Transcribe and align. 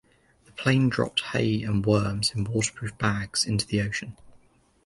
The 0.45 0.51
plane 0.53 0.89
dropped 0.89 1.19
Hay 1.25 1.61
and 1.61 1.85
worms 1.85 2.31
in 2.33 2.45
waterproof 2.45 2.97
bags 2.97 3.45
into 3.45 3.67
the 3.67 3.81
ocean. 3.83 4.17